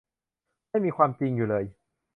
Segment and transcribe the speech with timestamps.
[0.69, 1.63] ไม่มีความจริงอยู่เลย